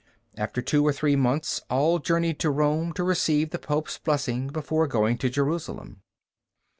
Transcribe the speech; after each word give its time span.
After 0.35 0.63
two 0.63 0.83
or 0.83 0.91
three 0.91 1.15
months 1.15 1.61
all 1.69 1.99
journeyed 1.99 2.39
to 2.39 2.49
Rome 2.49 2.91
to 2.93 3.03
receive 3.03 3.51
the 3.51 3.59
Pope's 3.59 3.99
blessing 3.99 4.47
before 4.47 4.87
going 4.87 5.19
to 5.19 5.29
Jerusalem. 5.29 6.01